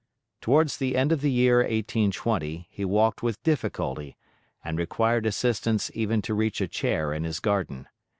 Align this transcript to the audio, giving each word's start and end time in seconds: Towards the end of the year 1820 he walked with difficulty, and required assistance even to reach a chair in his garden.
Towards 0.41 0.77
the 0.77 0.95
end 0.97 1.11
of 1.11 1.21
the 1.21 1.29
year 1.29 1.57
1820 1.57 2.65
he 2.71 2.83
walked 2.85 3.21
with 3.21 3.39
difficulty, 3.43 4.17
and 4.65 4.79
required 4.79 5.27
assistance 5.27 5.91
even 5.93 6.23
to 6.23 6.33
reach 6.33 6.59
a 6.59 6.67
chair 6.67 7.13
in 7.13 7.23
his 7.23 7.39
garden. 7.39 7.87